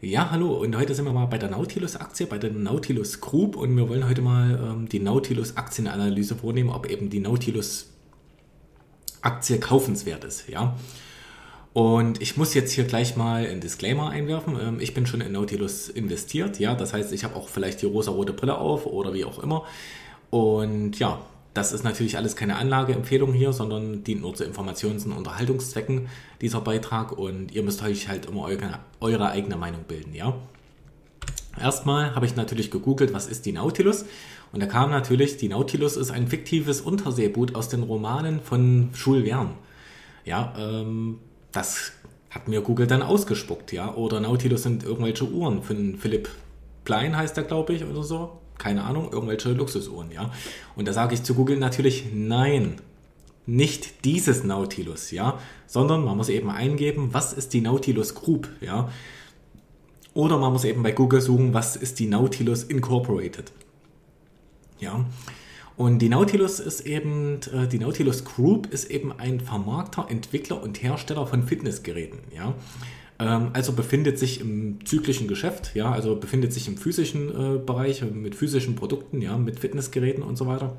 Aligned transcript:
Ja, 0.00 0.30
hallo 0.30 0.52
und 0.52 0.76
heute 0.76 0.94
sind 0.94 1.06
wir 1.06 1.12
mal 1.12 1.26
bei 1.26 1.38
der 1.38 1.50
Nautilus-Aktie, 1.50 2.26
bei 2.26 2.38
der 2.38 2.52
Nautilus 2.52 3.20
Group 3.20 3.56
und 3.56 3.76
wir 3.76 3.88
wollen 3.88 4.08
heute 4.08 4.22
mal 4.22 4.56
ähm, 4.62 4.88
die 4.88 5.00
Nautilus-Aktienanalyse 5.00 6.36
vornehmen, 6.36 6.70
ob 6.70 6.88
eben 6.88 7.10
die 7.10 7.18
Nautilus-Aktie 7.18 9.58
kaufenswert 9.58 10.22
ist, 10.22 10.48
ja. 10.48 10.76
Und 11.72 12.22
ich 12.22 12.36
muss 12.36 12.54
jetzt 12.54 12.70
hier 12.70 12.84
gleich 12.84 13.16
mal 13.16 13.44
ein 13.44 13.60
Disclaimer 13.60 14.10
einwerfen. 14.10 14.56
Ähm, 14.60 14.78
ich 14.78 14.94
bin 14.94 15.04
schon 15.04 15.20
in 15.20 15.32
Nautilus 15.32 15.88
investiert, 15.88 16.60
ja, 16.60 16.76
das 16.76 16.92
heißt, 16.92 17.12
ich 17.12 17.24
habe 17.24 17.34
auch 17.34 17.48
vielleicht 17.48 17.82
die 17.82 17.86
rosa-rote 17.86 18.34
Brille 18.34 18.56
auf 18.56 18.86
oder 18.86 19.14
wie 19.14 19.24
auch 19.24 19.42
immer. 19.42 19.64
Und 20.30 20.96
ja, 21.00 21.18
das 21.58 21.72
ist 21.72 21.82
natürlich 21.82 22.16
alles 22.16 22.36
keine 22.36 22.54
Anlageempfehlung 22.54 23.32
hier, 23.32 23.52
sondern 23.52 24.04
dient 24.04 24.22
nur 24.22 24.32
zu 24.32 24.44
Informations- 24.44 25.04
und 25.04 25.12
Unterhaltungszwecken 25.12 26.08
dieser 26.40 26.60
Beitrag 26.60 27.18
und 27.18 27.52
ihr 27.52 27.64
müsst 27.64 27.82
euch 27.82 28.08
halt 28.08 28.26
immer 28.26 28.42
eure, 28.42 28.78
eure 29.00 29.30
eigene 29.30 29.56
Meinung 29.56 29.82
bilden, 29.88 30.14
ja. 30.14 30.34
Erstmal 31.60 32.14
habe 32.14 32.26
ich 32.26 32.36
natürlich 32.36 32.70
gegoogelt, 32.70 33.12
was 33.12 33.26
ist 33.26 33.44
die 33.44 33.50
Nautilus? 33.50 34.04
Und 34.52 34.62
da 34.62 34.66
kam 34.66 34.90
natürlich, 34.90 35.36
die 35.36 35.48
Nautilus 35.48 35.96
ist 35.96 36.12
ein 36.12 36.28
fiktives 36.28 36.80
Unterseeboot 36.80 37.56
aus 37.56 37.68
den 37.68 37.82
Romanen 37.82 38.40
von 38.40 38.90
Jules 38.94 39.28
Verne. 39.28 39.50
Ja, 40.24 40.54
ähm, 40.56 41.18
das 41.50 41.90
hat 42.30 42.46
mir 42.46 42.60
Google 42.60 42.86
dann 42.86 43.02
ausgespuckt, 43.02 43.72
ja. 43.72 43.92
Oder 43.96 44.20
Nautilus 44.20 44.62
sind 44.62 44.84
irgendwelche 44.84 45.28
Uhren 45.28 45.62
von 45.64 45.96
Philipp 45.98 46.28
Klein 46.84 47.16
heißt 47.16 47.36
er, 47.36 47.42
glaube 47.42 47.74
ich, 47.74 47.84
oder 47.84 48.04
so 48.04 48.38
keine 48.58 48.84
Ahnung, 48.84 49.12
irgendwelche 49.12 49.52
Luxusuhren, 49.52 50.10
ja. 50.10 50.30
Und 50.76 50.86
da 50.88 50.92
sage 50.92 51.14
ich 51.14 51.22
zu 51.22 51.34
Google 51.34 51.58
natürlich 51.58 52.06
nein, 52.12 52.80
nicht 53.46 54.04
dieses 54.04 54.44
Nautilus, 54.44 55.10
ja, 55.10 55.38
sondern 55.66 56.04
man 56.04 56.16
muss 56.16 56.28
eben 56.28 56.50
eingeben, 56.50 57.08
was 57.12 57.32
ist 57.32 57.54
die 57.54 57.62
Nautilus 57.62 58.14
Group, 58.14 58.48
ja. 58.60 58.90
Oder 60.12 60.38
man 60.38 60.52
muss 60.52 60.64
eben 60.64 60.82
bei 60.82 60.92
Google 60.92 61.20
suchen, 61.20 61.54
was 61.54 61.76
ist 61.76 61.98
die 61.98 62.06
Nautilus 62.06 62.64
Incorporated. 62.64 63.52
Ja. 64.80 65.06
Und 65.76 66.00
die 66.00 66.08
Nautilus 66.08 66.58
ist 66.58 66.80
eben, 66.80 67.40
äh, 67.54 67.68
die 67.68 67.78
Nautilus 67.78 68.24
Group 68.24 68.66
ist 68.72 68.90
eben 68.90 69.12
ein 69.12 69.40
Vermarkter, 69.40 70.06
Entwickler 70.10 70.60
und 70.60 70.82
Hersteller 70.82 71.26
von 71.26 71.44
Fitnessgeräten, 71.44 72.18
ja. 72.34 72.54
Ähm, 73.20 73.50
also 73.52 73.72
befindet 73.72 74.18
sich 74.18 74.40
im 74.40 74.84
zyklischen 74.84 75.26
Geschäft, 75.26 75.74
ja, 75.74 75.90
also 75.90 76.16
befindet 76.16 76.52
sich 76.52 76.68
im 76.68 76.76
physischen 76.76 77.30
äh, 77.30 77.58
Bereich 77.58 78.02
mit 78.02 78.34
physischen 78.34 78.76
Produkten, 78.76 79.20
ja, 79.20 79.36
mit 79.36 79.58
Fitnessgeräten 79.58 80.22
und 80.22 80.36
so 80.36 80.46
weiter. 80.46 80.76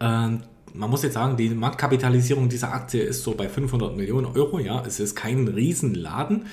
Ähm, 0.00 0.42
man 0.74 0.90
muss 0.90 1.02
jetzt 1.02 1.14
sagen, 1.14 1.36
die 1.36 1.50
Marktkapitalisierung 1.50 2.48
dieser 2.48 2.72
Aktie 2.72 3.02
ist 3.02 3.22
so 3.22 3.34
bei 3.34 3.48
500 3.48 3.96
Millionen 3.96 4.26
Euro, 4.26 4.58
ja, 4.58 4.82
es 4.86 5.00
ist 5.00 5.14
kein 5.14 5.48
Riesenladen. 5.48 6.46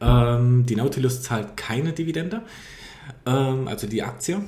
Ähm, 0.00 0.66
die 0.66 0.76
Nautilus 0.76 1.22
zahlt 1.22 1.56
keine 1.56 1.92
Dividende, 1.92 2.42
ähm, 3.26 3.68
also 3.68 3.86
die 3.86 4.02
Aktie. 4.02 4.40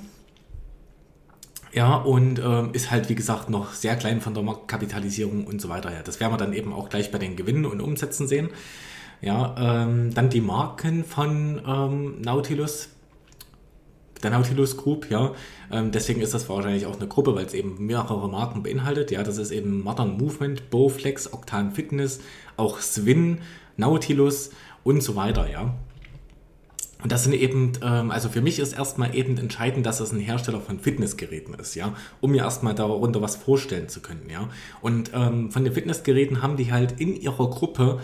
Ja, 1.73 1.97
und 1.97 2.39
ähm, 2.39 2.71
ist 2.75 2.91
halt, 2.91 3.09
wie 3.09 3.15
gesagt, 3.15 3.49
noch 3.49 3.73
sehr 3.73 3.97
klein 3.97 4.21
von 4.21 4.35
der 4.35 4.43
Marktkapitalisierung 4.43 5.47
und 5.47 5.61
so 5.61 5.69
weiter. 5.69 5.91
Ja, 5.91 6.03
das 6.03 6.21
werden 6.21 6.33
wir 6.33 6.37
dann 6.37 6.53
eben 6.53 6.73
auch 6.73 6.91
gleich 6.91 7.11
bei 7.11 7.19
den 7.19 7.35
Gewinnen 7.35 7.65
und 7.65 7.81
Umsätzen 7.81 8.29
sehen. 8.29 8.51
Ja, 9.23 9.55
ähm, 9.57 10.13
dann 10.13 10.31
die 10.31 10.41
Marken 10.41 11.05
von 11.05 11.63
ähm, 11.65 12.21
Nautilus, 12.21 12.89
der 14.21 14.33
Nautilus 14.33 14.77
Group, 14.77 15.11
ja. 15.11 15.33
Ähm, 15.71 15.93
deswegen 15.93 16.21
ist 16.21 16.35
das 16.35 16.49
wahrscheinlich 16.49 16.87
auch 16.87 16.97
eine 16.97 17.07
Gruppe, 17.07 17.37
weil 17.37 17.47
es 17.47 17.55
eben 17.55 17.87
mehrere 17.87 18.29
Marken 18.29 18.65
beinhaltet. 18.65 19.13
Ja, 19.13 19.23
das 19.23 19.39
ist 19.39 19.53
eben 19.53 19.83
Modern 19.83 20.19
Movement, 20.19 20.71
Bowflex, 20.71 21.33
Octan 21.33 21.71
Fitness, 21.71 22.21
auch 22.57 22.81
Swin, 22.81 23.39
Nautilus 23.77 24.51
und 24.83 25.03
so 25.03 25.15
weiter, 25.15 25.49
ja. 25.49 25.73
Und 27.03 27.11
das 27.11 27.25
sind 27.25 27.35
eben, 27.35 27.73
ähm, 27.83 28.11
also 28.13 28.29
für 28.29 28.41
mich 28.41 28.61
ist 28.61 28.73
erstmal 28.73 29.15
eben 29.15 29.37
entscheidend, 29.37 29.87
dass 29.87 29.99
es 30.01 30.13
ein 30.13 30.21
Hersteller 30.21 30.61
von 30.61 30.79
Fitnessgeräten 30.79 31.55
ist, 31.55 31.75
ja, 31.75 31.95
um 32.21 32.31
mir 32.31 32.43
erstmal 32.43 32.75
darunter 32.75 33.21
was 33.21 33.37
vorstellen 33.37 33.89
zu 33.89 34.01
können, 34.01 34.29
ja. 34.31 34.49
Und 34.81 35.11
ähm, 35.15 35.51
von 35.51 35.65
den 35.65 35.73
Fitnessgeräten 35.73 36.43
haben 36.43 36.57
die 36.57 36.73
halt 36.73 37.01
in 37.01 37.15
ihrer 37.17 37.51
Gruppe 37.51 38.01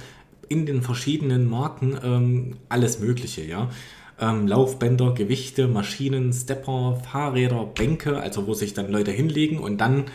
in 0.48 0.66
den 0.66 0.82
verschiedenen 0.82 1.48
Marken 1.48 1.98
ähm, 2.02 2.56
alles 2.68 3.00
Mögliche, 3.00 3.44
ja. 3.44 3.70
Ähm, 4.20 4.48
Laufbänder, 4.48 5.14
Gewichte, 5.14 5.68
Maschinen, 5.68 6.32
Stepper, 6.32 7.00
Fahrräder, 7.10 7.64
Bänke, 7.66 8.18
also 8.18 8.46
wo 8.46 8.54
sich 8.54 8.74
dann 8.74 8.90
Leute 8.90 9.12
hinlegen 9.12 9.58
und 9.58 9.78
dann 9.78 10.06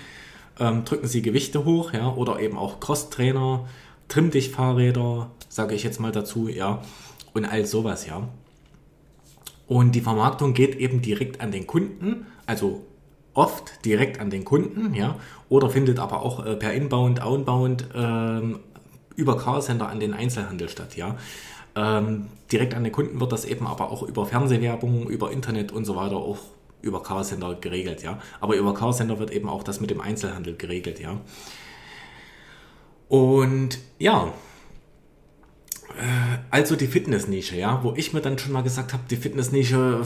ähm, 0.59 0.83
drücken 0.83 1.07
sie 1.07 1.21
Gewichte 1.21 1.63
hoch, 1.65 1.93
ja, 1.93 2.13
oder 2.13 2.39
eben 2.39 2.57
auch 2.57 2.79
Crosstrainer, 2.79 3.65
Trimm 4.09 4.29
dich 4.29 4.51
Fahrräder, 4.51 5.31
sage 5.49 5.73
ich 5.73 5.83
jetzt 5.83 5.99
mal 5.99 6.11
dazu, 6.11 6.47
ja, 6.47 6.81
und 7.33 7.45
all 7.45 7.65
sowas, 7.65 8.05
ja. 8.05 8.27
Und 9.67 9.95
die 9.95 10.01
Vermarktung 10.01 10.53
geht 10.53 10.75
eben 10.75 11.01
direkt 11.01 11.41
an 11.41 11.51
den 11.51 11.65
Kunden, 11.65 12.27
also 12.45 12.83
oft 13.33 13.83
direkt 13.85 14.19
an 14.19 14.29
den 14.29 14.45
Kunden, 14.45 14.93
ja, 14.93 15.15
oder 15.49 15.69
findet 15.69 15.99
aber 15.99 16.21
auch 16.21 16.45
äh, 16.45 16.55
per 16.55 16.73
Inbound, 16.73 17.21
Outbound 17.21 17.87
ähm, 17.95 18.59
über 19.15 19.37
Callcenter 19.37 19.89
an 19.89 19.99
den 19.99 20.13
Einzelhandel 20.13 20.69
statt, 20.69 20.95
ja. 20.95 21.17
Ähm, 21.75 22.27
direkt 22.51 22.75
an 22.75 22.83
den 22.83 22.93
Kunden 22.93 23.19
wird 23.19 23.31
das 23.31 23.45
eben 23.45 23.65
aber 23.65 23.91
auch 23.91 24.03
über 24.03 24.25
Fernsehwerbung, 24.25 25.09
über 25.09 25.31
Internet 25.31 25.71
und 25.71 25.85
so 25.85 25.95
weiter 25.95 26.17
auch 26.17 26.37
über 26.81 27.01
Callcenter 27.01 27.55
geregelt, 27.55 28.03
ja. 28.03 28.19
Aber 28.41 28.55
über 28.55 28.73
Callcenter 28.73 29.19
wird 29.19 29.31
eben 29.31 29.49
auch 29.49 29.63
das 29.63 29.79
mit 29.79 29.89
dem 29.89 30.01
Einzelhandel 30.01 30.55
geregelt, 30.55 30.99
ja. 30.99 31.19
Und 33.07 33.79
ja, 33.99 34.33
äh, 35.97 36.37
also 36.49 36.75
die 36.75 36.87
Fitnessnische, 36.87 37.57
ja, 37.57 37.83
wo 37.83 37.93
ich 37.95 38.13
mir 38.13 38.21
dann 38.21 38.37
schon 38.37 38.51
mal 38.51 38.63
gesagt 38.63 38.93
habe, 38.93 39.03
die 39.09 39.17
Fitnessnische, 39.17 40.05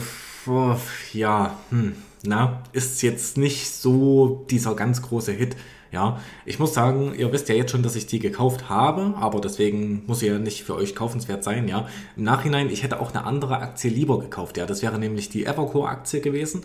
ja, 1.12 1.58
hm, 1.70 1.96
na, 2.22 2.62
ist 2.72 3.02
jetzt 3.02 3.36
nicht 3.36 3.70
so 3.70 4.46
dieser 4.50 4.74
ganz 4.74 5.02
große 5.02 5.32
Hit. 5.32 5.56
Ja, 5.90 6.20
ich 6.44 6.58
muss 6.58 6.74
sagen, 6.74 7.14
ihr 7.16 7.32
wisst 7.32 7.48
ja 7.48 7.54
jetzt 7.54 7.70
schon, 7.70 7.82
dass 7.82 7.96
ich 7.96 8.06
die 8.06 8.18
gekauft 8.18 8.68
habe, 8.68 9.14
aber 9.18 9.40
deswegen 9.40 10.02
muss 10.06 10.18
sie 10.20 10.26
ja 10.26 10.38
nicht 10.38 10.64
für 10.64 10.74
euch 10.74 10.94
kaufenswert 10.94 11.42
sein, 11.42 11.66
ja. 11.66 11.88
Im 12.16 12.24
Nachhinein, 12.24 12.68
ich 12.68 12.82
hätte 12.82 13.00
auch 13.00 13.14
eine 13.14 13.24
andere 13.24 13.58
Aktie 13.58 13.90
lieber 13.90 14.18
gekauft, 14.18 14.58
ja. 14.58 14.66
Das 14.66 14.82
wäre 14.82 14.98
nämlich 14.98 15.30
die 15.30 15.46
Evercore-Aktie 15.46 16.20
gewesen. 16.20 16.62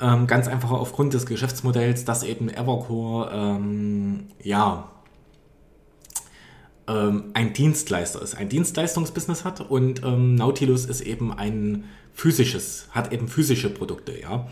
Ähm, 0.00 0.28
ganz 0.28 0.46
einfach 0.46 0.70
aufgrund 0.70 1.14
des 1.14 1.26
Geschäftsmodells, 1.26 2.04
dass 2.04 2.22
eben 2.22 2.48
Evercore, 2.48 3.30
ähm, 3.32 4.28
ja, 4.40 4.88
ähm, 6.86 7.24
ein 7.34 7.52
Dienstleister 7.52 8.22
ist, 8.22 8.36
ein 8.36 8.48
Dienstleistungsbusiness 8.48 9.44
hat 9.44 9.60
und 9.60 10.04
ähm, 10.04 10.36
Nautilus 10.36 10.84
ist 10.84 11.00
eben 11.00 11.32
ein 11.32 11.84
physisches, 12.14 12.88
hat 12.92 13.12
eben 13.12 13.26
physische 13.26 13.70
Produkte, 13.70 14.18
ja. 14.18 14.46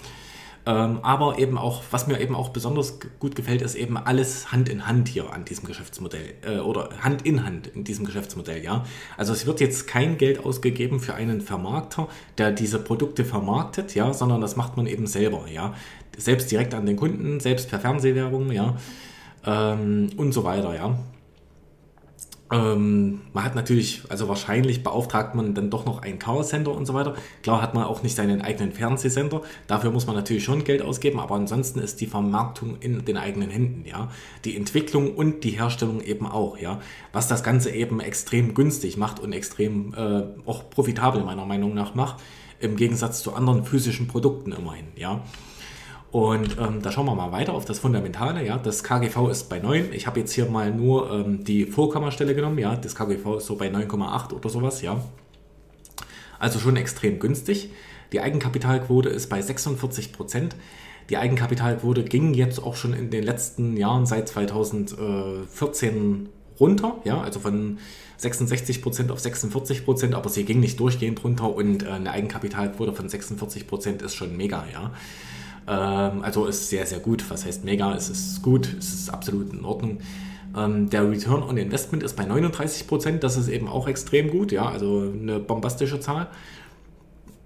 Ähm, 0.68 0.98
aber 1.02 1.38
eben 1.38 1.58
auch, 1.58 1.84
was 1.92 2.08
mir 2.08 2.20
eben 2.20 2.34
auch 2.34 2.48
besonders 2.48 2.98
gut 3.20 3.36
gefällt, 3.36 3.62
ist 3.62 3.76
eben 3.76 3.96
alles 3.96 4.50
Hand 4.50 4.68
in 4.68 4.88
Hand 4.88 5.06
hier 5.06 5.32
an 5.32 5.44
diesem 5.44 5.64
Geschäftsmodell 5.64 6.34
äh, 6.44 6.58
oder 6.58 6.88
Hand 7.02 7.22
in 7.22 7.44
Hand 7.44 7.68
in 7.68 7.84
diesem 7.84 8.04
Geschäftsmodell, 8.04 8.64
ja. 8.64 8.84
Also 9.16 9.32
es 9.32 9.46
wird 9.46 9.60
jetzt 9.60 9.86
kein 9.86 10.18
Geld 10.18 10.44
ausgegeben 10.44 10.98
für 10.98 11.14
einen 11.14 11.40
Vermarkter, 11.40 12.08
der 12.36 12.50
diese 12.50 12.80
Produkte 12.80 13.24
vermarktet, 13.24 13.94
ja, 13.94 14.12
sondern 14.12 14.40
das 14.40 14.56
macht 14.56 14.76
man 14.76 14.88
eben 14.88 15.06
selber, 15.06 15.46
ja. 15.48 15.72
Selbst 16.18 16.50
direkt 16.50 16.74
an 16.74 16.84
den 16.84 16.96
Kunden, 16.96 17.38
selbst 17.38 17.70
per 17.70 17.78
Fernsehwerbung, 17.78 18.50
ja. 18.50 18.76
Ähm, 19.44 20.10
und 20.16 20.32
so 20.32 20.42
weiter, 20.42 20.74
ja. 20.74 20.98
Ähm, 22.52 23.22
man 23.32 23.44
hat 23.44 23.56
natürlich, 23.56 24.02
also 24.08 24.28
wahrscheinlich 24.28 24.84
beauftragt 24.84 25.34
man 25.34 25.54
dann 25.54 25.68
doch 25.68 25.84
noch 25.84 26.02
einen 26.02 26.20
Callcenter 26.20 26.72
und 26.72 26.86
so 26.86 26.94
weiter. 26.94 27.14
Klar 27.42 27.60
hat 27.60 27.74
man 27.74 27.84
auch 27.84 28.04
nicht 28.04 28.14
seinen 28.14 28.40
eigenen 28.40 28.72
Fernsehsender. 28.72 29.42
Dafür 29.66 29.90
muss 29.90 30.06
man 30.06 30.14
natürlich 30.14 30.44
schon 30.44 30.62
Geld 30.62 30.80
ausgeben, 30.80 31.18
aber 31.18 31.34
ansonsten 31.34 31.80
ist 31.80 32.00
die 32.00 32.06
Vermarktung 32.06 32.76
in 32.78 33.04
den 33.04 33.16
eigenen 33.16 33.50
Händen, 33.50 33.84
ja. 33.84 34.10
Die 34.44 34.56
Entwicklung 34.56 35.14
und 35.14 35.42
die 35.42 35.50
Herstellung 35.50 36.00
eben 36.00 36.26
auch, 36.26 36.56
ja. 36.56 36.80
Was 37.12 37.26
das 37.26 37.42
Ganze 37.42 37.70
eben 37.70 37.98
extrem 37.98 38.54
günstig 38.54 38.96
macht 38.96 39.18
und 39.18 39.32
extrem 39.32 39.92
äh, 39.94 40.22
auch 40.46 40.70
profitabel 40.70 41.24
meiner 41.24 41.46
Meinung 41.46 41.74
nach 41.74 41.96
macht. 41.96 42.22
Im 42.60 42.76
Gegensatz 42.76 43.22
zu 43.22 43.34
anderen 43.34 43.64
physischen 43.64 44.06
Produkten 44.06 44.52
immerhin, 44.52 44.86
ja. 44.94 45.20
Und 46.12 46.56
ähm, 46.58 46.80
da 46.82 46.92
schauen 46.92 47.06
wir 47.06 47.14
mal 47.14 47.32
weiter 47.32 47.52
auf 47.52 47.64
das 47.64 47.78
Fundamentale. 47.78 48.46
Ja, 48.46 48.56
das 48.56 48.84
KGV 48.84 49.28
ist 49.28 49.48
bei 49.48 49.58
9. 49.58 49.92
Ich 49.92 50.06
habe 50.06 50.20
jetzt 50.20 50.32
hier 50.32 50.46
mal 50.46 50.72
nur 50.72 51.10
ähm, 51.10 51.44
die 51.44 51.66
Vorkammerstelle 51.66 52.34
genommen. 52.34 52.58
Ja, 52.58 52.76
das 52.76 52.94
KGV 52.94 53.36
ist 53.36 53.46
so 53.46 53.56
bei 53.56 53.68
9,8 53.68 54.32
oder 54.32 54.48
sowas. 54.48 54.82
Ja, 54.82 55.02
also 56.38 56.58
schon 56.58 56.76
extrem 56.76 57.18
günstig. 57.18 57.70
Die 58.12 58.20
Eigenkapitalquote 58.20 59.08
ist 59.08 59.28
bei 59.28 59.42
46 59.42 60.12
Prozent. 60.12 60.54
Die 61.10 61.16
Eigenkapitalquote 61.16 62.04
ging 62.04 62.34
jetzt 62.34 62.62
auch 62.62 62.76
schon 62.76 62.92
in 62.92 63.10
den 63.10 63.24
letzten 63.24 63.76
Jahren 63.76 64.06
seit 64.06 64.28
2014 64.28 66.28
runter, 66.58 66.96
ja, 67.04 67.20
also 67.20 67.40
von 67.40 67.78
66 68.16 68.82
Prozent 68.82 69.10
auf 69.10 69.20
46%, 69.20 69.84
Prozent, 69.84 70.14
aber 70.14 70.30
sie 70.30 70.44
ging 70.44 70.60
nicht 70.60 70.80
durchgehend 70.80 71.22
runter 71.22 71.54
und 71.54 71.84
äh, 71.84 71.90
eine 71.90 72.10
Eigenkapitalquote 72.10 72.92
von 72.92 73.08
46 73.08 73.68
Prozent 73.68 74.02
ist 74.02 74.14
schon 74.14 74.36
mega, 74.36 74.64
ja. 74.72 74.92
Ähm, 75.68 76.22
also 76.22 76.46
ist 76.46 76.68
sehr, 76.68 76.86
sehr 76.86 77.00
gut. 77.00 77.28
Was 77.30 77.44
heißt 77.44 77.64
mega? 77.64 77.94
Es 77.94 78.08
ist 78.08 78.42
gut, 78.42 78.68
es 78.78 78.94
ist 78.94 79.10
absolut 79.10 79.52
in 79.52 79.64
Ordnung. 79.64 79.98
Ähm, 80.56 80.88
der 80.88 81.08
Return 81.08 81.42
on 81.42 81.56
Investment 81.58 82.02
ist 82.02 82.16
bei 82.16 82.24
39%, 82.24 83.18
das 83.18 83.36
ist 83.36 83.48
eben 83.48 83.68
auch 83.68 83.88
extrem 83.88 84.30
gut, 84.30 84.52
ja, 84.52 84.68
also 84.68 85.12
eine 85.12 85.38
bombastische 85.38 86.00
Zahl. 86.00 86.28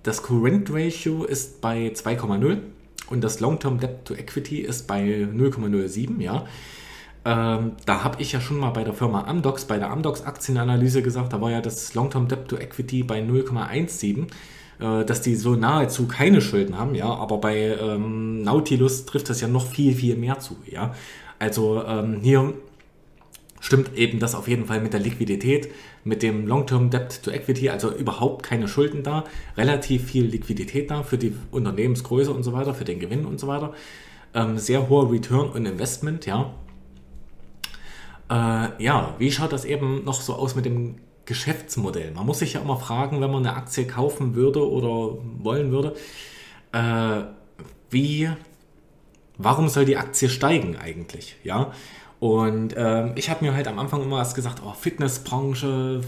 Das 0.02 0.22
Current 0.22 0.72
Ratio 0.72 1.24
ist 1.24 1.60
bei 1.60 1.88
2,0 1.88 2.58
und 3.10 3.24
das 3.24 3.40
Long-Term 3.40 3.80
Debt 3.80 4.04
to 4.04 4.14
Equity 4.14 4.60
ist 4.60 4.86
bei 4.86 5.02
0,07, 5.02 6.20
ja. 6.20 6.44
Ähm, 7.24 7.72
da 7.84 8.02
habe 8.02 8.22
ich 8.22 8.32
ja 8.32 8.40
schon 8.40 8.58
mal 8.58 8.70
bei 8.70 8.82
der 8.82 8.94
Firma 8.94 9.24
Amdocs, 9.24 9.66
bei 9.66 9.78
der 9.78 9.90
Amdocs 9.90 10.22
Aktienanalyse 10.22 11.02
gesagt, 11.02 11.32
da 11.32 11.40
war 11.40 11.50
ja 11.50 11.60
das 11.60 11.94
Long-Term 11.94 12.28
Debt 12.28 12.48
to 12.48 12.56
Equity 12.56 13.02
bei 13.02 13.20
0,17, 13.20 14.28
äh, 14.80 15.04
dass 15.04 15.20
die 15.22 15.34
so 15.36 15.54
nahezu 15.54 16.06
keine 16.06 16.40
Schulden 16.40 16.78
haben, 16.78 16.94
ja, 16.94 17.06
aber 17.06 17.38
bei 17.38 17.76
ähm, 17.80 18.42
Nautilus 18.42 19.04
trifft 19.06 19.28
das 19.28 19.40
ja 19.40 19.48
noch 19.48 19.66
viel, 19.66 19.94
viel 19.94 20.16
mehr 20.16 20.38
zu, 20.38 20.56
ja. 20.66 20.94
Also 21.38 21.82
ähm, 21.84 22.20
hier 22.22 22.54
stimmt 23.60 23.96
eben 23.96 24.18
das 24.18 24.34
auf 24.34 24.48
jeden 24.48 24.66
Fall 24.66 24.80
mit 24.80 24.92
der 24.92 25.00
Liquidität, 25.00 25.68
mit 26.02 26.22
dem 26.22 26.46
Long-Term 26.46 26.90
Debt 26.90 27.22
to 27.22 27.30
Equity, 27.30 27.68
also 27.68 27.92
überhaupt 27.92 28.42
keine 28.42 28.68
Schulden 28.68 29.02
da, 29.02 29.24
relativ 29.56 30.04
viel 30.04 30.24
Liquidität 30.24 30.90
da 30.90 31.02
für 31.02 31.18
die 31.18 31.34
Unternehmensgröße 31.50 32.32
und 32.32 32.42
so 32.42 32.52
weiter, 32.52 32.74
für 32.74 32.84
den 32.84 33.00
Gewinn 33.00 33.26
und 33.26 33.38
so 33.38 33.46
weiter. 33.46 33.72
Ähm, 34.32 34.58
sehr 34.58 34.88
hoher 34.88 35.10
Return 35.10 35.50
on 35.54 35.66
Investment, 35.66 36.24
ja. 36.24 36.54
Äh, 38.30 38.82
ja, 38.82 39.14
wie 39.18 39.30
schaut 39.30 39.52
das 39.52 39.64
eben 39.64 40.04
noch 40.04 40.20
so 40.20 40.34
aus 40.34 40.54
mit 40.54 40.64
dem 40.64 40.96
Geschäftsmodell? 41.26 42.12
Man 42.12 42.26
muss 42.26 42.40
sich 42.40 42.54
ja 42.54 42.60
immer 42.60 42.76
fragen, 42.76 43.20
wenn 43.20 43.30
man 43.30 43.46
eine 43.46 43.56
Aktie 43.56 43.86
kaufen 43.86 44.34
würde 44.34 44.68
oder 44.68 45.18
wollen 45.38 45.70
würde, 45.70 45.94
äh, 46.72 47.22
wie, 47.90 48.30
warum 49.38 49.68
soll 49.68 49.84
die 49.84 49.96
Aktie 49.96 50.28
steigen 50.28 50.76
eigentlich? 50.76 51.36
Ja, 51.44 51.72
und 52.20 52.74
ähm, 52.76 53.12
ich 53.16 53.30
habe 53.30 53.44
mir 53.44 53.54
halt 53.54 53.66
am 53.66 53.78
Anfang 53.78 54.02
immer 54.02 54.18
erst 54.18 54.34
gesagt, 54.34 54.60
oh, 54.64 54.74
Fitnessbranche, 54.74 56.02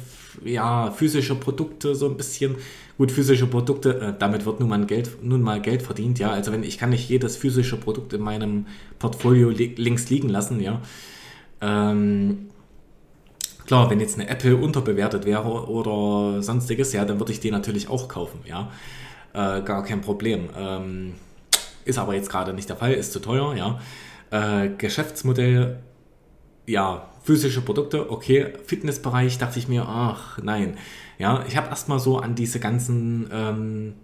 ja, 0.45 0.91
physische 0.91 1.35
Produkte, 1.35 1.95
so 1.95 2.07
ein 2.07 2.19
bisschen. 2.19 2.57
Gut, 2.99 3.11
physische 3.11 3.47
Produkte, 3.47 3.99
äh, 3.99 4.15
damit 4.19 4.45
wird 4.45 4.61
nun 4.61 4.69
mal, 4.69 4.85
Geld, 4.85 5.11
nun 5.23 5.41
mal 5.41 5.63
Geld 5.63 5.81
verdient, 5.81 6.19
ja. 6.19 6.31
Also 6.31 6.53
wenn 6.53 6.65
ich 6.65 6.77
kann 6.77 6.91
nicht 6.91 7.09
jedes 7.09 7.39
physische 7.39 7.79
Produkt 7.79 8.13
in 8.13 8.21
meinem 8.21 8.67
Portfolio 8.99 9.49
li 9.49 9.75
links 9.77 10.11
liegen 10.11 10.29
lassen, 10.29 10.61
ja. 10.61 10.83
Ähm, 11.63 12.51
klar, 13.67 13.91
wenn 13.91 14.01
jetzt 14.01 14.19
eine 14.19 14.29
Apple 14.29 14.57
unterbewertet 14.57 15.25
wäre 15.25 15.69
oder 15.69 16.43
sonstiges, 16.43 16.93
ja, 16.93 17.05
dann 17.05 17.19
würde 17.19 17.33
ich 17.33 17.41
die 17.41 17.51
natürlich 17.51 17.89
auch 17.89 18.09
kaufen, 18.09 18.41
ja. 18.45 18.71
Äh, 19.33 19.63
gar 19.63 19.83
kein 19.83 20.01
Problem. 20.01 20.51
Ähm, 20.57 21.15
ist 21.85 21.99
aber 21.99 22.15
jetzt 22.15 22.31
gerade 22.31 22.53
nicht 22.53 22.69
der 22.69 22.77
Fall, 22.77 22.93
ist 22.93 23.13
zu 23.13 23.21
teuer, 23.21 23.55
ja. 23.55 23.81
Äh, 24.31 24.71
Geschäftsmodell 24.77 25.81
ja, 26.67 27.09
physische 27.23 27.61
Produkte, 27.61 28.11
okay, 28.11 28.53
Fitnessbereich 28.67 29.39
dachte 29.39 29.59
ich 29.59 29.69
mir, 29.69 29.87
ach 29.89 30.39
nein. 30.43 30.77
Ja, 31.19 31.45
ich 31.47 31.57
habe 31.57 31.69
erstmal 31.69 31.99
so 31.99 32.19
an 32.19 32.35
diese 32.35 32.61
ganzen 32.61 33.29
ähm, 33.33 33.95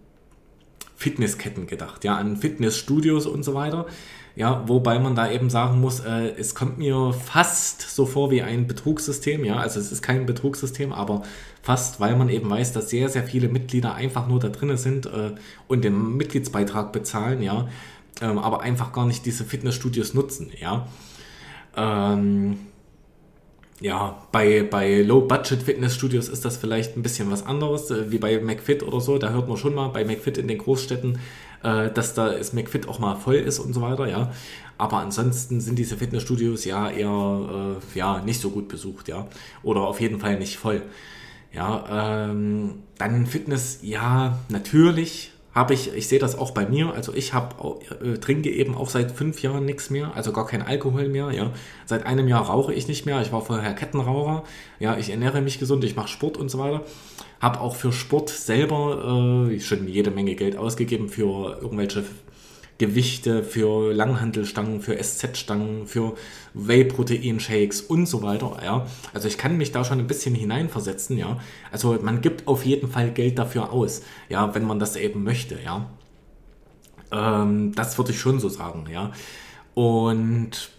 Fitnessketten 0.99 1.69
gedacht, 1.69 2.03
ja, 2.03 2.17
an 2.17 2.37
Fitnessstudios 2.37 3.27
und 3.27 3.45
so 3.45 3.55
weiter. 3.55 3.87
Ja, 4.35 4.65
wobei 4.67 4.99
man 4.99 5.15
da 5.15 5.31
eben 5.31 5.49
sagen 5.49 5.81
muss, 5.81 6.01
äh, 6.01 6.33
es 6.37 6.57
kommt 6.57 6.77
mir 6.79 7.13
fast 7.13 7.83
so 7.83 8.05
vor 8.05 8.33
wie 8.33 8.43
ein 8.43 8.67
Betrugssystem, 8.67 9.45
ja, 9.45 9.57
also 9.59 9.79
es 9.79 9.93
ist 9.93 10.03
kein 10.03 10.27
Betrugssystem, 10.27 10.93
aber 10.93 11.23
fast, 11.63 12.01
weil 12.01 12.17
man 12.17 12.29
eben 12.29 12.51
weiß, 12.51 12.73
dass 12.73 12.91
sehr, 12.91 13.09
sehr 13.09 13.23
viele 13.23 13.49
Mitglieder 13.49 13.95
einfach 13.95 14.27
nur 14.27 14.41
da 14.41 14.49
drinnen 14.49 14.77
sind 14.77 15.07
äh, 15.07 15.33
und 15.69 15.85
den 15.85 16.17
Mitgliedsbeitrag 16.17 16.93
bezahlen, 16.93 17.43
ja, 17.43 17.69
ähm, 18.21 18.39
aber 18.39 18.63
einfach 18.63 18.93
gar 18.93 19.07
nicht 19.07 19.25
diese 19.25 19.45
Fitnessstudios 19.45 20.15
nutzen, 20.15 20.51
ja. 20.61 20.89
Ähm, 21.77 22.59
ja, 23.81 24.27
bei, 24.33 24.63
bei 24.63 25.03
Low-Budget-Fitnessstudios 25.03 26.29
ist 26.29 26.45
das 26.45 26.57
vielleicht 26.57 26.97
ein 26.97 27.03
bisschen 27.03 27.31
was 27.31 27.47
anderes, 27.47 27.91
äh, 27.91 28.11
wie 28.11 28.19
bei 28.19 28.41
McFit 28.41 28.83
oder 28.83 29.01
so. 29.01 29.19
Da 29.19 29.31
hört 29.31 29.49
man 29.49 29.57
schon 29.57 29.75
mal 29.75 29.89
bei 29.89 30.05
McFit 30.05 30.39
in 30.39 30.49
den 30.49 30.59
Großstädten, 30.59 31.19
äh, 31.63 31.91
dass 31.91 32.15
da 32.15 32.29
ist 32.29 32.55
McFit 32.55 32.89
auch 32.89 32.99
mal 32.99 33.15
voll 33.15 33.37
ist 33.37 33.61
und 33.61 33.73
so 33.73 33.81
weiter, 33.81 34.09
ja. 34.09 34.33
Aber 34.79 34.99
ansonsten 34.99 35.61
sind 35.61 35.79
diese 35.79 35.97
Fitnessstudios 35.97 36.65
ja 36.65 36.91
eher 36.91 37.79
äh, 37.95 37.99
ja, 37.99 38.21
nicht 38.21 38.41
so 38.41 38.51
gut 38.51 38.69
besucht, 38.69 39.09
ja. 39.09 39.29
Oder 39.63 39.83
auf 39.83 40.01
jeden 40.01 40.19
Fall 40.19 40.39
nicht 40.39 40.57
voll. 40.57 40.83
Ja, 41.53 42.29
ähm, 42.31 42.83
dann 42.99 43.27
Fitness, 43.27 43.79
ja, 43.83 44.39
natürlich 44.49 45.33
habe 45.55 45.75
ich, 45.75 45.93
ich 45.95 46.09
sehe 46.09 46.19
das 46.19 46.39
auch 46.39 46.53
bei 46.53 46.67
mir, 46.67 46.93
also 46.93 47.13
ich 47.15 47.35
habe 47.35 47.81
äh, 48.03 48.19
trinke 48.19 48.51
eben 48.51 48.75
auch 48.75 48.91
seit 48.91 49.13
fünf 49.13 49.43
Jahren 49.43 49.65
nichts 49.65 49.91
mehr, 49.91 50.13
also 50.15 50.33
gar 50.33 50.47
kein 50.47 50.63
Alkohol 50.63 51.09
mehr, 51.09 51.31
ja. 51.33 51.53
Seit 51.87 52.07
einem 52.07 52.29
Jahr 52.29 52.43
rauche 52.47 52.73
ich 52.75 52.87
nicht 52.87 53.07
mehr, 53.07 53.21
ich 53.23 53.33
war 53.33 53.43
vorher 53.43 53.75
Kettenraucher, 53.75 54.45
ja, 54.79 54.97
ich 54.97 55.11
ernähre 55.11 55.41
mich 55.41 55.59
gesund, 55.59 55.85
ich 55.85 55.97
mache 55.97 56.09
Sport 56.09 56.37
und 56.37 56.51
so 56.51 56.59
weiter. 56.59 56.83
Habe 57.41 57.61
auch 57.61 57.77
für 57.77 57.93
Sport 57.93 58.31
selber 58.31 59.49
äh, 59.51 59.61
schon 59.61 59.89
jede 59.89 60.11
Menge 60.11 60.35
Geld 60.35 60.57
ausgegeben 60.57 61.09
für 61.09 61.59
irgendwelche 61.61 62.05
Gewichte, 62.79 63.43
für 63.43 63.93
Langhantelstangen, 63.93 64.81
für 64.81 64.97
SZ-Stangen, 64.97 65.87
für 65.87 66.15
Whey-Protein-Shakes 66.55 67.81
und 67.83 68.07
so 68.07 68.23
weiter. 68.23 68.59
Ja. 68.63 68.87
Also 69.13 69.27
ich 69.27 69.37
kann 69.37 69.57
mich 69.57 69.73
da 69.73 69.85
schon 69.85 69.99
ein 69.99 70.07
bisschen 70.07 70.35
hineinversetzen, 70.35 71.19
ja. 71.19 71.39
Also 71.73 71.99
man 72.01 72.21
gibt 72.21 72.47
auf 72.47 72.65
jeden 72.65 72.89
Fall 72.89 73.11
Geld 73.11 73.39
dafür 73.39 73.73
aus, 73.73 74.03
ja, 74.29 74.55
wenn 74.55 74.65
man 74.65 74.79
das 74.79 74.97
eben 74.97 75.25
möchte, 75.25 75.59
ja. 75.63 75.91
Ähm, 77.11 77.75
das 77.75 77.99
würde 77.99 78.13
ich 78.13 78.21
schon 78.21 78.39
so 78.39 78.49
sagen, 78.49 78.87
ja. 78.93 79.13
Und 79.75 80.71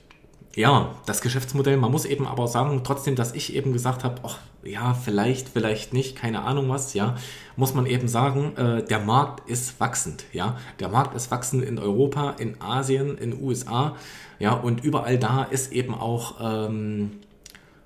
ja, 0.55 0.95
das 1.05 1.21
Geschäftsmodell, 1.21 1.77
man 1.77 1.91
muss 1.91 2.05
eben 2.05 2.25
aber 2.25 2.47
sagen, 2.47 2.81
trotzdem, 2.83 3.15
dass 3.15 3.33
ich 3.33 3.55
eben 3.55 3.71
gesagt 3.71 4.03
habe, 4.03 4.21
ach, 4.23 4.39
ja, 4.63 4.93
vielleicht, 4.93 5.47
vielleicht 5.47 5.93
nicht, 5.93 6.15
keine 6.15 6.41
Ahnung 6.41 6.69
was, 6.69 6.93
ja, 6.93 7.15
muss 7.55 7.73
man 7.73 7.85
eben 7.85 8.07
sagen, 8.07 8.55
äh, 8.57 8.83
der 8.83 8.99
Markt 8.99 9.49
ist 9.49 9.79
wachsend, 9.79 10.25
ja. 10.33 10.57
Der 10.79 10.89
Markt 10.89 11.15
ist 11.15 11.31
wachsend 11.31 11.63
in 11.63 11.77
Europa, 11.77 12.31
in 12.39 12.59
Asien, 12.61 13.17
in 13.17 13.41
USA, 13.41 13.95
ja, 14.39 14.53
und 14.53 14.83
überall 14.83 15.17
da 15.17 15.43
ist 15.43 15.71
eben 15.71 15.93
auch, 15.93 16.35
ähm, 16.41 17.11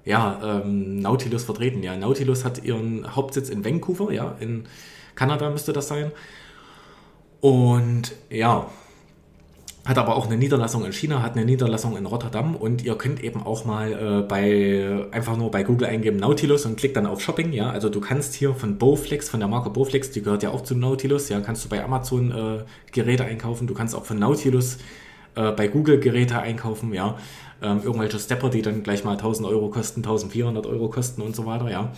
ja, 0.06 0.62
ähm, 0.62 1.00
Nautilus 1.00 1.44
vertreten, 1.44 1.84
ja. 1.84 1.96
Nautilus 1.98 2.46
hat 2.46 2.64
ihren 2.64 3.16
Hauptsitz 3.16 3.50
in 3.50 3.66
Vancouver, 3.66 4.12
ja, 4.12 4.36
in 4.40 4.66
Kanada 5.16 5.50
müsste 5.50 5.74
das 5.74 5.90
sein. 5.90 6.12
Und 7.42 8.14
ja, 8.30 8.68
hat 9.86 9.98
aber 9.98 10.16
auch 10.16 10.28
eine 10.28 10.38
Niederlassung 10.38 10.86
in 10.86 10.94
China, 10.94 11.22
hat 11.22 11.34
eine 11.34 11.44
Niederlassung 11.46 11.98
in 11.98 12.06
Rotterdam 12.06 12.56
und 12.56 12.84
ihr 12.84 12.96
könnt 12.96 13.22
eben 13.22 13.44
auch 13.44 13.66
mal 13.66 13.92
äh, 13.92 14.22
bei 14.22 15.06
einfach 15.12 15.36
nur 15.36 15.52
bei 15.52 15.64
Google 15.64 15.90
eingeben 15.90 16.18
Nautilus 16.18 16.66
und 16.66 16.78
klickt 16.78 16.96
dann 16.96 17.06
auf 17.06 17.22
Shopping, 17.22 17.52
ja. 17.52 17.70
Also 17.70 17.90
du 17.90 18.00
kannst 18.00 18.34
hier 18.34 18.54
von 18.54 18.78
Bowflex, 18.78 19.30
von 19.30 19.42
der 19.42 19.50
Marke 19.50 19.70
Bowflex, 19.70 20.12
die 20.12 20.22
gehört 20.22 20.42
ja 20.42 20.52
auch 20.52 20.62
zum 20.62 20.80
Nautilus, 20.80 21.28
ja, 21.28 21.42
kannst 21.42 21.66
du 21.66 21.70
bei 21.70 21.84
Amazon 21.84 22.32
äh, 22.32 22.64
Geräte 22.94 23.26
einkaufen, 23.26 23.68
du 23.68 23.74
kannst 23.74 23.94
auch 23.94 24.06
von 24.06 24.18
Nautilus 24.18 24.78
äh, 25.36 25.52
bei 25.52 25.68
Google 25.68 26.00
Geräte 26.00 26.40
einkaufen, 26.40 26.94
ja. 26.94 27.18
Ähm, 27.62 27.82
irgendwelche 27.84 28.20
Stepper, 28.20 28.50
die 28.50 28.62
dann 28.62 28.84
gleich 28.84 29.04
mal 29.04 29.14
1000 29.14 29.48
Euro 29.48 29.70
kosten, 29.70 30.00
1400 30.00 30.66
Euro 30.66 30.88
kosten 30.88 31.22
und 31.22 31.36
so 31.36 31.46
weiter, 31.46 31.70
ja 31.70 31.92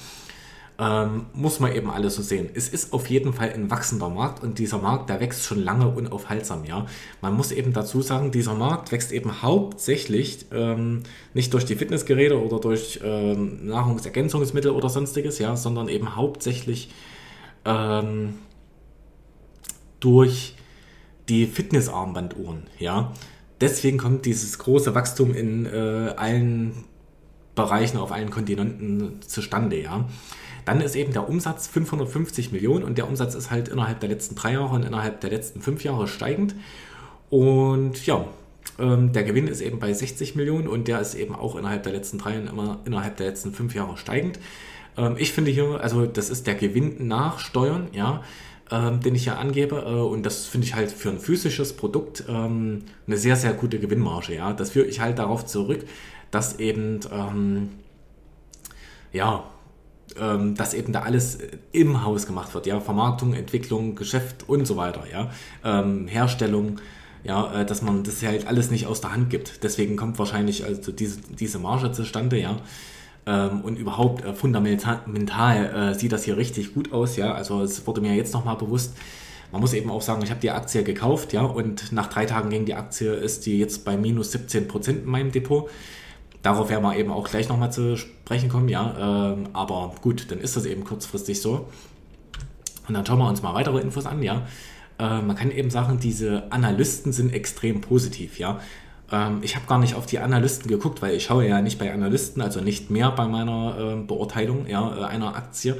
ähm, 0.77 1.27
muss 1.33 1.59
man 1.59 1.73
eben 1.73 1.89
alles 1.89 2.15
so 2.15 2.21
sehen. 2.21 2.49
Es 2.53 2.67
ist 2.67 2.91
auf 2.91 3.09
jeden 3.09 3.33
Fall 3.33 3.53
ein 3.53 3.71
wachsender 3.71 4.09
Markt 4.09 4.43
und 4.43 4.59
dieser 4.59 4.77
Markt, 4.77 5.09
der 5.09 5.19
wächst 5.19 5.43
schon 5.43 5.63
lange 5.63 5.87
unaufhaltsam, 5.87 6.65
ja. 6.65 6.85
Man 7.21 7.33
muss 7.35 7.51
eben 7.51 7.71
dazu 7.71 8.01
sagen, 8.01 8.31
dieser 8.31 8.55
Markt 8.55 8.91
wächst 8.91 9.11
eben 9.11 9.41
hauptsächlich 9.41 10.47
ähm, 10.51 11.03
nicht 11.33 11.53
durch 11.53 11.65
die 11.65 11.75
Fitnessgeräte 11.75 12.41
oder 12.41 12.59
durch 12.59 12.99
ähm, 13.03 13.67
Nahrungsergänzungsmittel 13.67 14.71
oder 14.71 14.89
sonstiges, 14.89 15.39
ja, 15.39 15.55
sondern 15.55 15.87
eben 15.87 16.15
hauptsächlich 16.15 16.89
ähm, 17.63 18.35
durch 20.01 20.55
die 21.29 21.47
Fitnessarmbanduhren, 21.47 22.63
ja. 22.79 23.13
Deswegen 23.61 23.97
kommt 23.97 24.25
dieses 24.25 24.59
große 24.59 24.93
Wachstum 24.93 25.33
in 25.33 25.65
äh, 25.65 26.13
allen 26.17 26.83
Bereichen 27.55 27.97
auf 27.97 28.11
allen 28.11 28.29
Kontinenten 28.29 29.21
zustande, 29.21 29.81
ja. 29.81 30.05
Dann 30.65 30.81
ist 30.81 30.95
eben 30.95 31.13
der 31.13 31.29
Umsatz 31.29 31.67
550 31.67 32.51
Millionen 32.51 32.83
und 32.83 32.97
der 32.97 33.07
Umsatz 33.07 33.35
ist 33.35 33.51
halt 33.51 33.67
innerhalb 33.67 33.99
der 33.99 34.09
letzten 34.09 34.35
drei 34.35 34.53
Jahre 34.53 34.73
und 34.73 34.83
innerhalb 34.83 35.21
der 35.21 35.29
letzten 35.29 35.61
fünf 35.61 35.83
Jahre 35.83 36.07
steigend. 36.07 36.55
Und 37.29 38.05
ja, 38.05 38.25
ähm, 38.79 39.13
der 39.13 39.23
Gewinn 39.23 39.47
ist 39.47 39.61
eben 39.61 39.79
bei 39.79 39.93
60 39.93 40.35
Millionen 40.35 40.67
und 40.67 40.87
der 40.87 40.99
ist 40.99 41.15
eben 41.15 41.35
auch 41.35 41.55
innerhalb 41.55 41.83
der 41.83 41.93
letzten 41.93 42.17
drei 42.17 42.39
und 42.39 42.47
immer 42.47 42.79
innerhalb 42.85 43.17
der 43.17 43.27
letzten 43.27 43.53
fünf 43.53 43.75
Jahre 43.75 43.97
steigend. 43.97 44.39
Ähm, 44.97 45.15
ich 45.17 45.33
finde 45.33 45.51
hier, 45.51 45.79
also 45.81 46.05
das 46.05 46.29
ist 46.29 46.47
der 46.47 46.55
Gewinn 46.55 47.07
nach 47.07 47.39
Steuern, 47.39 47.87
ja, 47.93 48.23
ähm, 48.71 49.01
den 49.01 49.15
ich 49.15 49.23
hier 49.23 49.37
angebe. 49.37 49.77
Äh, 49.77 49.89
und 49.89 50.25
das 50.25 50.45
finde 50.45 50.67
ich 50.67 50.75
halt 50.75 50.91
für 50.91 51.09
ein 51.09 51.19
physisches 51.19 51.73
Produkt 51.73 52.23
ähm, 52.27 52.83
eine 53.07 53.17
sehr, 53.17 53.35
sehr 53.35 53.53
gute 53.53 53.79
Gewinnmarge. 53.79 54.35
Ja, 54.35 54.53
das 54.53 54.71
führe 54.71 54.87
ich 54.87 54.99
halt 54.99 55.19
darauf 55.19 55.45
zurück, 55.45 55.85
dass 56.31 56.59
eben 56.59 56.99
ähm, 57.11 57.69
ja 59.13 59.43
ähm, 60.19 60.55
dass 60.55 60.73
eben 60.73 60.93
da 60.93 61.01
alles 61.01 61.39
im 61.71 62.03
Haus 62.03 62.25
gemacht 62.25 62.53
wird, 62.53 62.65
ja, 62.67 62.79
Vermarktung, 62.79 63.33
Entwicklung, 63.33 63.95
Geschäft 63.95 64.47
und 64.47 64.65
so 64.65 64.77
weiter, 64.77 65.03
ja, 65.11 65.29
ähm, 65.63 66.07
Herstellung, 66.07 66.79
ja, 67.23 67.61
äh, 67.61 67.65
dass 67.65 67.81
man 67.81 68.03
das 68.03 68.23
halt 68.23 68.47
alles 68.47 68.71
nicht 68.71 68.85
aus 68.85 69.01
der 69.01 69.13
Hand 69.13 69.29
gibt. 69.29 69.63
Deswegen 69.63 69.97
kommt 69.97 70.19
wahrscheinlich 70.19 70.63
also 70.63 70.91
diese, 70.91 71.19
diese 71.39 71.59
Marge 71.59 71.91
zustande, 71.91 72.39
ja. 72.39 72.57
Ähm, 73.27 73.61
und 73.61 73.77
überhaupt 73.77 74.23
äh, 74.23 74.33
fundamental 74.33 75.91
äh, 75.93 75.95
sieht 75.95 76.11
das 76.11 76.23
hier 76.23 76.37
richtig 76.37 76.75
gut 76.75 76.93
aus, 76.93 77.17
ja. 77.17 77.33
Also 77.33 77.61
es 77.63 77.85
wurde 77.87 78.01
mir 78.01 78.13
jetzt 78.13 78.33
nochmal 78.33 78.55
bewusst, 78.55 78.95
man 79.51 79.61
muss 79.61 79.73
eben 79.73 79.89
auch 79.89 80.01
sagen, 80.01 80.21
ich 80.23 80.29
habe 80.29 80.41
die 80.41 80.51
Aktie 80.51 80.83
gekauft, 80.83 81.33
ja, 81.33 81.41
und 81.41 81.91
nach 81.91 82.07
drei 82.07 82.25
Tagen 82.25 82.49
ging 82.49 82.65
die 82.65 82.75
Aktie, 82.75 83.11
ist 83.13 83.45
die 83.45 83.57
jetzt 83.57 83.85
bei 83.85 83.97
minus 83.97 84.31
17 84.31 84.67
Prozent 84.67 85.03
in 85.05 85.09
meinem 85.09 85.31
Depot. 85.31 85.69
Darauf 86.45 86.69
werden 86.69 86.83
wir 86.83 86.95
eben 86.95 87.11
auch 87.11 87.27
gleich 87.27 87.49
nochmal 87.49 87.71
zu 87.71 87.97
sprechen 87.97 88.49
kommen, 88.49 88.69
ja. 88.69 89.31
Ähm, 89.33 89.49
aber 89.53 89.95
gut, 90.03 90.29
dann 90.29 90.37
ist 90.39 90.55
das 90.55 90.67
eben 90.67 90.83
kurzfristig 90.83 91.41
so. 91.41 91.65
Und 92.87 92.93
dann 92.93 93.03
schauen 93.03 93.17
wir 93.17 93.27
uns 93.27 93.41
mal 93.41 93.55
weitere 93.55 93.79
Infos 93.79 94.05
an, 94.05 94.21
ja. 94.21 94.45
Äh, 94.99 95.23
man 95.23 95.35
kann 95.35 95.49
eben 95.49 95.71
sagen, 95.71 95.97
diese 95.99 96.51
Analysten 96.51 97.13
sind 97.13 97.33
extrem 97.33 97.81
positiv, 97.81 98.37
ja. 98.37 98.59
Ähm, 99.11 99.39
ich 99.41 99.55
habe 99.55 99.65
gar 99.65 99.79
nicht 99.79 99.95
auf 99.95 100.05
die 100.05 100.19
Analysten 100.19 100.69
geguckt, 100.69 101.01
weil 101.01 101.15
ich 101.15 101.23
schaue 101.23 101.47
ja 101.47 101.63
nicht 101.63 101.79
bei 101.79 101.91
Analysten, 101.91 102.43
also 102.43 102.61
nicht 102.61 102.91
mehr 102.91 103.09
bei 103.09 103.25
meiner 103.25 103.79
äh, 103.79 103.95
Beurteilung 104.05 104.67
ja, 104.67 104.97
äh, 104.99 105.03
einer 105.03 105.35
Aktie. 105.35 105.75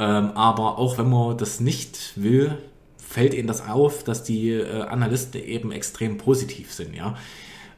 Ähm, 0.00 0.32
aber 0.34 0.76
auch 0.76 0.98
wenn 0.98 1.08
man 1.08 1.38
das 1.38 1.60
nicht 1.60 2.14
will, 2.16 2.58
fällt 2.98 3.32
ihnen 3.32 3.46
das 3.46 3.68
auf, 3.68 4.02
dass 4.02 4.24
die 4.24 4.54
äh, 4.54 4.82
Analysten 4.82 5.40
eben 5.40 5.70
extrem 5.70 6.18
positiv 6.18 6.72
sind, 6.72 6.96
ja. 6.96 7.14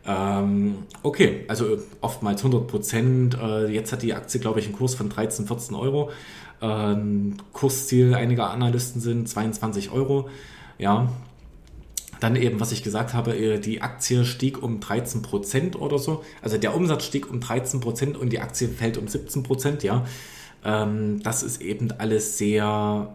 Ähm, 0.07 0.85
okay, 1.03 1.45
also 1.49 1.79
oftmals 2.01 2.41
100 2.45 2.67
Prozent. 2.67 3.39
Äh, 3.41 3.67
jetzt 3.69 3.93
hat 3.93 4.03
die 4.03 4.15
Aktie, 4.15 4.41
glaube 4.41 4.61
ich, 4.61 4.67
einen 4.67 4.77
Kurs 4.77 4.95
von 4.95 5.09
13, 5.09 5.47
14 5.47 5.75
Euro. 5.75 6.11
Ähm, 6.63 7.37
Kursziel 7.53 8.15
einiger 8.15 8.51
Analysten 8.51 9.01
sind 9.01 9.29
22 9.29 9.91
Euro. 9.91 10.29
Ja, 10.79 11.09
dann 12.21 12.37
eben, 12.37 12.61
was 12.61 12.73
ich 12.73 12.83
gesagt 12.83 13.15
habe, 13.15 13.37
äh, 13.37 13.59
die 13.59 13.83
Aktie 13.83 14.25
stieg 14.25 14.63
um 14.63 14.81
13 14.81 15.23
Prozent 15.23 15.77
oder 15.77 15.99
so. 15.99 16.25
Also 16.41 16.57
der 16.57 16.75
Umsatz 16.75 17.05
stieg 17.05 17.31
um 17.31 17.41
13 17.41 17.81
Prozent 17.81 18.17
und 18.17 18.31
die 18.33 18.41
Aktie 18.41 18.69
fällt 18.69 18.99
um 18.99 19.09
17 19.09 19.43
Prozent, 19.43 19.83
ja. 19.83 20.05
Ähm, 20.65 21.23
das 21.23 21.43
ist 21.43 21.61
eben 21.61 21.93
alles 21.93 22.39
sehr, 22.39 23.15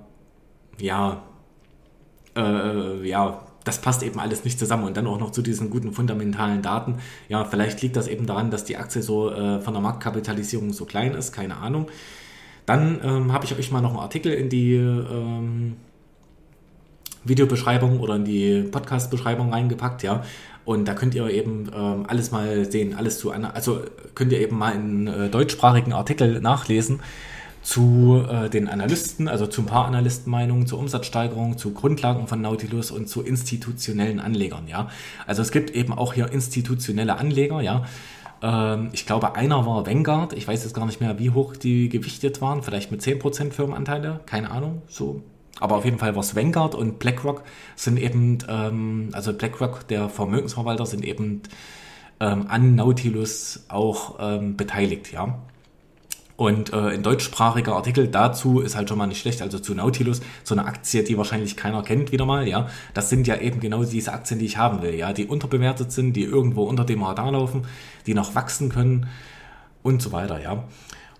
ja, 0.80 1.24
äh, 2.36 3.08
ja, 3.08 3.44
das 3.64 3.80
passt 3.80 4.04
eben 4.04 4.20
alles 4.20 4.44
nicht 4.44 4.58
zusammen 4.58 4.86
und 4.86 4.98
dann 4.98 5.08
auch 5.08 5.20
noch 5.20 5.32
zu 5.32 5.42
diesen 5.42 5.70
guten 5.70 5.94
fundamentalen 5.94 6.62
Daten. 6.62 6.96
Ja, 7.30 7.46
vielleicht 7.46 7.82
liegt 7.82 7.96
das 7.96 8.08
eben 8.08 8.26
daran, 8.26 8.52
dass 8.52 8.64
die 8.64 8.78
Aktie 8.78 9.02
so 9.02 9.32
äh, 9.32 9.60
von 9.60 9.74
der 9.74 9.82
Marktkapitalisierung 9.82 10.74
so 10.74 10.86
klein 10.86 11.14
ist, 11.14 11.32
keine 11.32 11.58
Ahnung. 11.58 11.88
Dann 12.66 13.00
ähm, 13.04 13.34
habe 13.34 13.46
ich 13.46 13.58
euch 13.58 13.72
mal 13.72 13.82
noch 13.82 13.92
einen 13.92 14.00
Artikel 14.00 14.34
in 14.34 14.50
die 14.50 14.76
ähm, 14.76 15.76
Videobeschreibung 17.24 18.00
oder 18.00 18.16
in 18.16 18.26
die 18.26 18.64
Podcast-Beschreibung 18.64 19.54
reingepackt, 19.54 20.04
ja. 20.04 20.24
Und 20.64 20.88
da 20.88 20.94
könnt 20.94 21.16
ihr 21.16 21.28
eben 21.30 21.70
ähm, 21.76 22.06
alles 22.08 22.32
mal 22.32 22.70
sehen, 22.70 22.96
alles 22.96 23.20
zu 23.20 23.32
also 23.32 23.82
könnt 24.14 24.32
ihr 24.32 24.40
eben 24.40 24.58
mal 24.58 24.74
einen 24.74 25.08
äh, 25.08 25.30
deutschsprachigen 25.30 25.92
Artikel 25.94 26.40
nachlesen 26.40 27.00
zu 27.62 28.26
äh, 28.30 28.50
den 28.50 28.68
Analysten, 28.68 29.28
also 29.28 29.48
zu 29.48 29.62
ein 29.62 29.66
paar 29.66 29.86
Analystenmeinungen, 29.86 30.68
zur 30.68 30.80
Umsatzsteigerung, 30.80 31.58
zu 31.58 31.74
Grundlagen 31.74 32.28
von 32.28 32.42
Nautilus 32.42 32.92
und 32.92 33.08
zu 33.08 33.22
institutionellen 33.22 34.20
Anlegern, 34.20 34.68
ja. 34.68 34.90
Also 35.28 35.42
es 35.42 35.52
gibt 35.52 35.72
eben 35.72 35.94
auch 35.94 36.14
hier 36.14 36.32
institutionelle 36.32 37.18
Anleger, 37.18 37.62
ja. 37.62 37.86
Ähm, 38.42 38.90
ich 38.94 39.06
glaube, 39.06 39.36
einer 39.36 39.66
war 39.66 39.86
Vanguard, 39.86 40.34
ich 40.34 40.48
weiß 40.48 40.64
jetzt 40.64 40.74
gar 40.74 40.86
nicht 40.86 41.02
mehr, 41.02 41.20
wie 41.20 41.30
hoch 41.30 41.56
die 41.56 41.90
gewichtet 41.90 42.42
waren, 42.42 42.64
vielleicht 42.64 42.92
mit 42.92 43.02
10% 43.02 43.52
Firmenanteile, 43.52 44.22
keine 44.26 44.50
Ahnung, 44.52 44.82
so 44.88 45.22
aber 45.60 45.76
auf 45.76 45.86
jeden 45.86 46.00
Fall 46.00 46.16
was 46.16 46.36
Vanguard 46.36 46.76
und 46.76 46.98
BlackRock 46.98 47.44
sind 47.76 48.00
eben, 48.00 48.40
ähm, 48.50 49.10
also 49.14 49.32
BlackRock, 49.32 49.88
der 49.88 50.10
Vermögensverwalter, 50.10 50.88
sind 50.88 51.06
eben 51.06 51.44
ähm, 52.20 52.48
an 52.48 52.76
Nautilus 52.76 53.66
auch 53.68 54.18
ähm, 54.20 54.58
beteiligt, 54.58 55.12
ja. 55.12 55.40
Und 56.42 56.74
äh, 56.74 56.76
ein 56.76 57.04
deutschsprachiger 57.04 57.76
Artikel 57.76 58.08
dazu 58.08 58.62
ist 58.62 58.76
halt 58.76 58.90
schon 58.90 58.98
mal 58.98 59.06
nicht 59.06 59.22
schlecht. 59.22 59.44
Also 59.44 59.60
zu 59.60 59.76
Nautilus, 59.76 60.22
so 60.44 60.56
eine 60.56 60.66
Aktie, 60.66 61.04
die 61.04 61.16
wahrscheinlich 61.16 61.56
keiner 61.56 61.84
kennt, 61.84 62.12
wieder 62.12 62.26
mal, 62.26 62.48
ja. 62.48 62.68
Das 62.96 63.12
sind 63.12 63.28
ja 63.28 63.38
eben 63.38 63.60
genau 63.60 63.84
diese 63.84 64.12
Aktien, 64.12 64.40
die 64.40 64.48
ich 64.48 64.58
haben 64.58 64.82
will, 64.82 64.96
ja. 64.96 65.14
Die 65.14 65.28
unterbewertet 65.28 65.92
sind, 65.92 66.14
die 66.14 66.24
irgendwo 66.24 66.64
unter 66.64 66.84
dem 66.84 67.04
Radar 67.04 67.32
laufen, 67.32 67.68
die 68.08 68.16
noch 68.16 68.34
wachsen 68.34 68.70
können 68.70 69.06
und 69.84 70.02
so 70.02 70.14
weiter, 70.14 70.42
ja. 70.42 70.64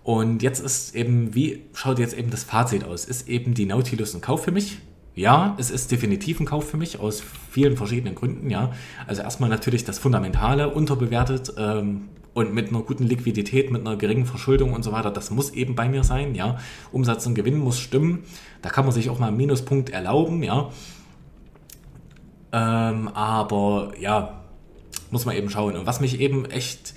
Und 0.02 0.42
jetzt 0.42 0.60
ist 0.60 0.96
eben, 0.96 1.36
wie 1.36 1.66
schaut 1.76 2.00
jetzt 2.00 2.18
eben 2.18 2.32
das 2.32 2.44
Fazit 2.44 2.84
aus? 2.84 3.06
Ist 3.06 3.30
eben 3.30 3.54
die 3.54 3.68
Nautilus 3.68 4.16
ein 4.16 4.22
Kauf 4.22 4.44
für 4.44 4.52
mich? 4.52 4.80
Ja, 5.14 5.56
es 5.60 5.70
ist 5.70 5.92
definitiv 5.92 6.40
ein 6.40 6.48
Kauf 6.48 6.68
für 6.68 6.78
mich 6.78 7.00
aus 7.00 7.22
vielen 7.52 7.78
verschiedenen 7.78 8.16
Gründen, 8.16 8.50
ja. 8.50 8.72
Also 9.06 9.22
erstmal 9.22 9.52
natürlich 9.52 9.86
das 9.86 10.00
Fundamentale 10.00 10.70
unterbewertet 10.70 11.54
ähm, 11.60 12.10
und 12.34 12.54
mit 12.54 12.70
einer 12.70 12.82
guten 12.82 13.04
Liquidität, 13.04 13.72
mit 13.72 13.82
einer 13.82 13.98
geringen 13.98 14.26
Verschuldung 14.26 14.74
und 14.74 14.84
so 14.84 14.92
weiter, 14.92 15.12
das 15.12 15.32
muss 15.32 15.52
eben 15.52 15.76
bei 15.76 15.90
mir 15.90 16.04
sein, 16.04 16.34
ja. 16.34 16.58
Umsatz 16.92 17.26
und 17.26 17.36
Gewinn 17.36 17.58
muss 17.58 17.80
stimmen. 17.80 18.24
Da 18.62 18.70
kann 18.70 18.86
man 18.86 18.94
sich 18.94 19.10
auch 19.10 19.20
mal 19.20 19.28
einen 19.28 19.38
Minuspunkt 19.38 19.90
erlauben, 19.90 20.42
ja. 20.44 20.70
Ähm, 22.54 23.10
aber 23.10 23.92
ja, 24.00 24.42
muss 25.10 25.26
man 25.26 25.36
eben 25.36 25.50
schauen. 25.50 25.76
Und 25.76 25.86
was 25.86 26.00
mich 26.00 26.20
eben 26.20 26.46
echt 26.46 26.94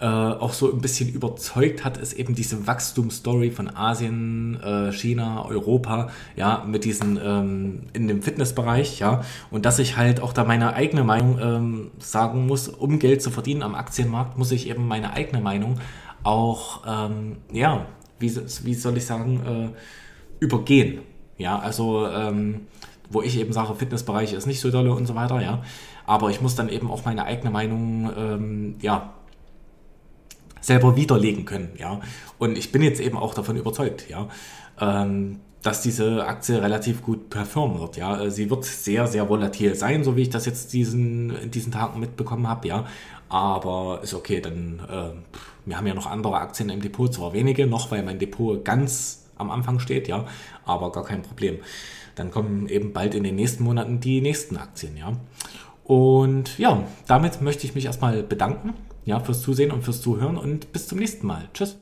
äh, 0.00 0.06
auch 0.06 0.54
so 0.54 0.72
ein 0.72 0.80
bisschen 0.80 1.10
überzeugt 1.10 1.84
hat, 1.84 1.98
ist 1.98 2.14
eben 2.14 2.34
diese 2.34 2.66
Wachstumsstory 2.66 3.50
von 3.50 3.74
Asien, 3.76 4.58
äh, 4.62 4.92
China, 4.92 5.44
Europa, 5.44 6.08
ja, 6.36 6.64
mit 6.66 6.84
diesen 6.84 7.18
ähm, 7.22 7.82
in 7.92 8.08
dem 8.08 8.22
Fitnessbereich, 8.22 8.98
ja, 8.98 9.22
und 9.50 9.66
dass 9.66 9.78
ich 9.78 9.98
halt 9.98 10.20
auch 10.20 10.32
da 10.32 10.44
meine 10.44 10.72
eigene 10.72 11.04
Meinung 11.04 11.38
ähm, 11.38 11.90
sagen 11.98 12.46
muss, 12.46 12.68
um 12.68 12.98
Geld 12.98 13.22
zu 13.22 13.30
verdienen 13.30 13.62
am 13.62 13.74
Aktienmarkt, 13.74 14.38
muss 14.38 14.52
ich 14.52 14.68
eben 14.70 14.88
meine 14.88 15.12
eigene 15.12 15.42
Meinung 15.42 15.78
auch, 16.22 16.82
ähm, 16.86 17.36
ja, 17.52 17.86
wie, 18.18 18.34
wie 18.34 18.74
soll 18.74 18.96
ich 18.96 19.04
sagen, 19.06 19.72
äh, 19.74 20.44
übergehen. 20.44 21.02
Ja, 21.36 21.58
also 21.58 22.06
ähm, 22.06 22.62
wo 23.10 23.22
ich 23.22 23.38
eben 23.38 23.52
sage, 23.52 23.74
Fitnessbereich 23.74 24.32
ist 24.32 24.46
nicht 24.46 24.60
so 24.60 24.70
dolle 24.70 24.92
und 24.92 25.06
so 25.06 25.14
weiter, 25.14 25.42
ja. 25.42 25.62
Aber 26.06 26.30
ich 26.30 26.40
muss 26.40 26.54
dann 26.54 26.68
eben 26.68 26.90
auch 26.90 27.04
meine 27.04 27.24
eigene 27.24 27.50
Meinung, 27.50 28.10
ähm, 28.16 28.76
ja, 28.80 29.14
selber 30.60 30.96
widerlegen 30.96 31.44
können, 31.44 31.70
ja. 31.78 32.00
Und 32.38 32.56
ich 32.56 32.72
bin 32.72 32.82
jetzt 32.82 33.00
eben 33.00 33.16
auch 33.16 33.34
davon 33.34 33.56
überzeugt, 33.56 34.08
ja, 34.08 34.28
ähm, 34.80 35.40
dass 35.62 35.82
diese 35.82 36.24
Aktie 36.26 36.62
relativ 36.62 37.02
gut 37.02 37.28
performen 37.28 37.80
wird, 37.80 37.96
ja. 37.96 38.30
Sie 38.30 38.50
wird 38.50 38.64
sehr, 38.64 39.06
sehr 39.06 39.28
volatil 39.28 39.74
sein, 39.74 40.04
so 40.04 40.16
wie 40.16 40.22
ich 40.22 40.30
das 40.30 40.46
jetzt 40.46 40.72
diesen, 40.72 41.36
in 41.36 41.50
diesen 41.50 41.72
Tagen 41.72 42.00
mitbekommen 42.00 42.48
habe, 42.48 42.68
ja. 42.68 42.86
Aber 43.28 44.00
ist 44.02 44.14
okay, 44.14 44.40
dann, 44.40 44.80
äh, 44.88 45.10
wir 45.64 45.76
haben 45.76 45.86
ja 45.86 45.94
noch 45.94 46.06
andere 46.06 46.36
Aktien 46.36 46.68
im 46.68 46.80
Depot, 46.80 47.12
zwar 47.12 47.32
wenige 47.32 47.66
noch, 47.66 47.90
weil 47.90 48.02
mein 48.02 48.18
Depot 48.18 48.64
ganz 48.64 49.24
am 49.36 49.50
Anfang 49.50 49.78
steht, 49.78 50.08
ja, 50.08 50.26
aber 50.64 50.92
gar 50.92 51.04
kein 51.04 51.22
Problem. 51.22 51.58
Dann 52.14 52.30
kommen 52.30 52.68
eben 52.68 52.92
bald 52.92 53.14
in 53.14 53.24
den 53.24 53.36
nächsten 53.36 53.64
Monaten 53.64 54.00
die 54.00 54.20
nächsten 54.20 54.56
Aktien, 54.56 54.96
ja. 54.96 55.12
Und 55.84 56.58
ja, 56.58 56.84
damit 57.06 57.40
möchte 57.40 57.66
ich 57.66 57.74
mich 57.74 57.86
erstmal 57.86 58.22
bedanken 58.22 58.74
ja, 59.04 59.20
fürs 59.20 59.42
Zusehen 59.42 59.70
und 59.72 59.82
fürs 59.82 60.02
Zuhören 60.02 60.36
und 60.36 60.72
bis 60.72 60.88
zum 60.88 60.98
nächsten 60.98 61.26
Mal. 61.26 61.48
Tschüss. 61.52 61.78